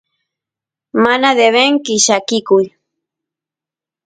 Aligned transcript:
mana 1.03 1.29
devenki 1.39 1.93
llakikuy 2.05 2.65